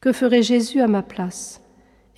Que 0.00 0.12
ferait 0.12 0.42
Jésus 0.42 0.80
à 0.80 0.86
ma 0.86 1.02
place? 1.02 1.60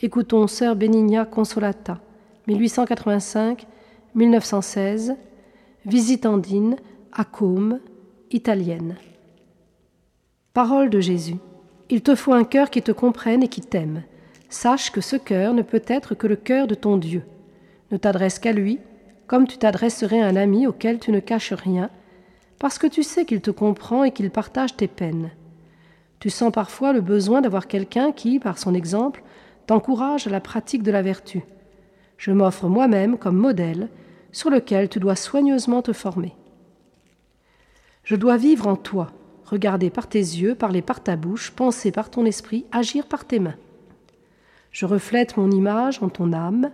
Écoutons 0.03 0.47
Sœur 0.47 0.77
Benigna 0.77 1.25
Consolata, 1.25 1.99
1885-1916, 2.47 5.17
visitandine 5.87 6.77
à 7.11 7.25
Côme, 7.25 7.81
italienne. 8.31 8.97
Parole 10.53 10.91
de 10.91 11.01
Jésus. 11.01 11.37
Il 11.89 12.03
te 12.03 12.15
faut 12.15 12.35
un 12.35 12.45
cœur 12.45 12.69
qui 12.69 12.83
te 12.83 12.93
comprenne 12.93 13.43
et 13.43 13.49
qui 13.49 13.63
t'aime. 13.63 14.03
Sache 14.51 14.93
que 14.93 15.01
ce 15.01 15.17
cœur 15.17 15.55
ne 15.55 15.63
peut 15.63 15.85
être 15.87 16.15
que 16.15 16.27
le 16.27 16.37
cœur 16.37 16.67
de 16.67 16.75
ton 16.75 16.99
Dieu. 16.99 17.23
Ne 17.93 17.97
t'adresse 17.97 18.39
qu'à 18.39 18.53
lui, 18.53 18.79
comme 19.27 19.47
tu 19.47 19.57
t'adresserais 19.57 20.21
à 20.21 20.27
un 20.27 20.37
ami 20.37 20.67
auquel 20.67 20.99
tu 20.99 21.13
ne 21.13 21.21
caches 21.21 21.55
rien, 21.55 21.89
parce 22.59 22.77
que 22.77 22.89
tu 22.89 23.03
sais 23.03 23.25
qu'il 23.25 23.41
te 23.41 23.51
comprend 23.51 24.05
et 24.05 24.11
qu'il 24.11 24.31
partage 24.31 24.77
tes 24.77 24.87
peines. 24.87 25.31
Tu 26.21 26.29
sens 26.29 26.53
parfois 26.53 26.93
le 26.93 27.01
besoin 27.01 27.41
d'avoir 27.41 27.67
quelqu'un 27.67 28.13
qui, 28.13 28.39
par 28.39 28.59
son 28.59 28.75
exemple, 28.75 29.23
t'encourage 29.67 30.27
à 30.27 30.31
la 30.31 30.41
pratique 30.41 30.83
de 30.83 30.91
la 30.91 31.03
vertu. 31.03 31.43
Je 32.19 32.31
m'offre 32.31 32.69
moi-même 32.69 33.17
comme 33.17 33.37
modèle 33.37 33.89
sur 34.31 34.51
lequel 34.51 34.91
tu 34.91 35.01
dois 35.01 35.17
soigneusement 35.17 35.81
te 35.81 35.95
former. 35.95 36.35
Je 38.05 38.17
dois 38.17 38.37
vivre 38.37 38.67
en 38.67 38.77
toi, 38.77 39.11
regarder 39.47 39.89
par 39.89 40.09
tes 40.09 40.19
yeux, 40.19 40.55
parler 40.55 40.83
par 40.83 41.03
ta 41.03 41.17
bouche, 41.17 41.51
penser 41.53 41.91
par 41.91 42.11
ton 42.11 42.27
esprit, 42.27 42.67
agir 42.71 43.07
par 43.07 43.25
tes 43.25 43.39
mains. 43.39 43.57
Je 44.73 44.85
reflète 44.85 45.39
mon 45.39 45.51
image 45.51 46.03
en 46.03 46.11
ton 46.11 46.33
âme, 46.35 46.71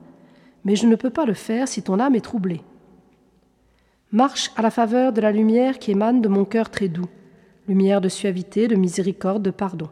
mais 0.65 0.75
je 0.75 0.87
ne 0.87 0.97
peux 0.97 1.11
pas 1.11 1.25
le 1.25 1.35
faire 1.35 1.69
si 1.69 1.83
ton 1.83 2.01
âme 2.01 2.17
est 2.17 2.21
troublée. 2.21 2.63
Marche 4.11 4.51
à 4.57 4.63
la 4.63 4.71
faveur 4.71 5.13
de 5.13 5.21
la 5.21 5.31
lumière 5.31 5.79
qui 5.79 5.93
émane 5.93 6.21
de 6.21 6.29
mon 6.29 6.45
cœur 6.45 6.71
très 6.71 6.89
doux, 6.89 7.09
lumière 7.69 8.01
de 8.01 8.09
suavité, 8.09 8.69
de 8.69 8.77
miséricorde, 8.77 9.43
de 9.43 9.51
pardon. 9.51 9.89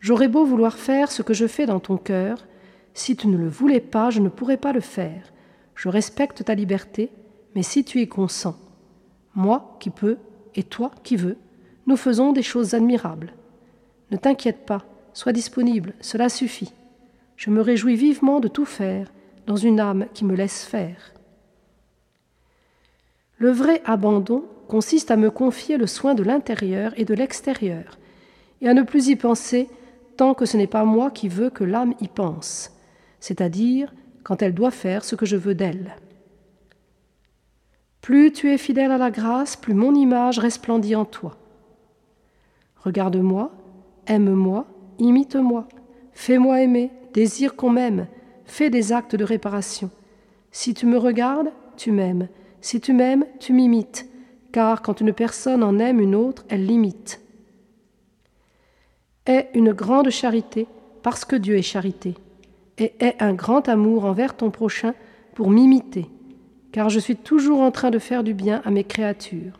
J'aurais 0.00 0.28
beau 0.28 0.44
vouloir 0.44 0.76
faire 0.76 1.12
ce 1.12 1.22
que 1.22 1.34
je 1.34 1.46
fais 1.46 1.66
dans 1.66 1.80
ton 1.80 1.96
cœur, 1.96 2.44
si 2.94 3.16
tu 3.16 3.28
ne 3.28 3.36
le 3.36 3.48
voulais 3.48 3.80
pas, 3.80 4.10
je 4.10 4.20
ne 4.20 4.28
pourrais 4.28 4.56
pas 4.56 4.72
le 4.72 4.80
faire. 4.80 5.32
Je 5.74 5.88
respecte 5.88 6.44
ta 6.44 6.54
liberté, 6.54 7.10
mais 7.54 7.62
si 7.62 7.84
tu 7.84 8.00
y 8.00 8.08
consens, 8.08 8.56
moi 9.34 9.76
qui 9.80 9.90
peux 9.90 10.18
et 10.54 10.62
toi 10.62 10.90
qui 11.02 11.16
veux, 11.16 11.38
nous 11.86 11.96
faisons 11.96 12.32
des 12.32 12.42
choses 12.42 12.74
admirables. 12.74 13.32
Ne 14.10 14.16
t'inquiète 14.16 14.66
pas, 14.66 14.84
sois 15.14 15.32
disponible, 15.32 15.94
cela 16.00 16.28
suffit. 16.28 16.72
Je 17.36 17.50
me 17.50 17.60
réjouis 17.60 17.96
vivement 17.96 18.40
de 18.40 18.48
tout 18.48 18.66
faire 18.66 19.10
dans 19.46 19.56
une 19.56 19.80
âme 19.80 20.06
qui 20.14 20.24
me 20.24 20.36
laisse 20.36 20.64
faire. 20.64 21.12
Le 23.38 23.50
vrai 23.50 23.82
abandon 23.84 24.44
consiste 24.72 25.10
à 25.10 25.18
me 25.18 25.30
confier 25.30 25.76
le 25.76 25.86
soin 25.86 26.14
de 26.14 26.22
l'intérieur 26.22 26.94
et 26.96 27.04
de 27.04 27.12
l'extérieur, 27.12 27.98
et 28.62 28.68
à 28.70 28.72
ne 28.72 28.80
plus 28.80 29.08
y 29.08 29.16
penser 29.16 29.68
tant 30.16 30.32
que 30.32 30.46
ce 30.46 30.56
n'est 30.56 30.66
pas 30.66 30.86
moi 30.86 31.10
qui 31.10 31.28
veux 31.28 31.50
que 31.50 31.62
l'âme 31.62 31.92
y 32.00 32.08
pense, 32.08 32.72
c'est-à-dire 33.20 33.92
quand 34.24 34.40
elle 34.40 34.54
doit 34.54 34.70
faire 34.70 35.04
ce 35.04 35.14
que 35.14 35.26
je 35.26 35.36
veux 35.36 35.54
d'elle. 35.54 35.94
Plus 38.00 38.32
tu 38.32 38.50
es 38.50 38.56
fidèle 38.56 38.92
à 38.92 38.96
la 38.96 39.10
grâce, 39.10 39.56
plus 39.56 39.74
mon 39.74 39.94
image 39.94 40.38
resplendit 40.38 40.96
en 40.96 41.04
toi. 41.04 41.36
Regarde-moi, 42.78 43.52
aime-moi, 44.06 44.64
imite-moi, 44.98 45.68
fais-moi 46.12 46.62
aimer, 46.62 46.90
désire 47.12 47.56
qu'on 47.56 47.68
m'aime, 47.68 48.06
fais 48.46 48.70
des 48.70 48.94
actes 48.94 49.16
de 49.16 49.24
réparation. 49.24 49.90
Si 50.50 50.72
tu 50.72 50.86
me 50.86 50.96
regardes, 50.96 51.52
tu 51.76 51.92
m'aimes. 51.92 52.28
Si 52.62 52.80
tu 52.80 52.94
m'aimes, 52.94 53.26
tu 53.38 53.52
m'imites, 53.52 54.08
car 54.52 54.82
quand 54.82 55.00
une 55.00 55.12
personne 55.12 55.64
en 55.64 55.78
aime 55.78 56.00
une 56.00 56.14
autre, 56.14 56.44
elle 56.48 56.66
l'imite. 56.66 57.20
Aie 59.26 59.48
une 59.54 59.72
grande 59.72 60.10
charité, 60.10 60.66
parce 61.02 61.24
que 61.24 61.36
Dieu 61.36 61.56
est 61.56 61.62
charité, 61.62 62.14
et 62.78 62.92
aie 63.00 63.16
un 63.18 63.32
grand 63.32 63.68
amour 63.68 64.04
envers 64.04 64.36
ton 64.36 64.50
prochain 64.50 64.94
pour 65.34 65.50
m'imiter, 65.50 66.06
car 66.70 66.90
je 66.90 67.00
suis 67.00 67.16
toujours 67.16 67.60
en 67.60 67.70
train 67.70 67.90
de 67.90 67.98
faire 67.98 68.22
du 68.22 68.34
bien 68.34 68.60
à 68.64 68.70
mes 68.70 68.84
créatures. 68.84 69.58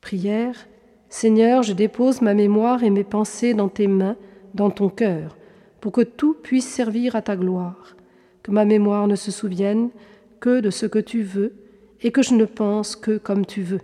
Prière, 0.00 0.66
Seigneur, 1.08 1.62
je 1.62 1.72
dépose 1.72 2.22
ma 2.22 2.34
mémoire 2.34 2.82
et 2.82 2.90
mes 2.90 3.04
pensées 3.04 3.54
dans 3.54 3.68
tes 3.68 3.86
mains, 3.86 4.16
dans 4.54 4.70
ton 4.70 4.88
cœur, 4.88 5.36
pour 5.80 5.92
que 5.92 6.00
tout 6.00 6.34
puisse 6.34 6.68
servir 6.68 7.16
à 7.16 7.22
ta 7.22 7.36
gloire, 7.36 7.96
que 8.42 8.50
ma 8.50 8.64
mémoire 8.64 9.06
ne 9.06 9.16
se 9.16 9.30
souvienne 9.30 9.90
que 10.40 10.60
de 10.60 10.70
ce 10.70 10.86
que 10.86 10.98
tu 10.98 11.22
veux, 11.22 11.54
et 12.02 12.10
que 12.12 12.22
je 12.22 12.34
ne 12.34 12.44
pense 12.44 12.96
que 12.96 13.18
comme 13.18 13.46
tu 13.46 13.62
veux. 13.62 13.80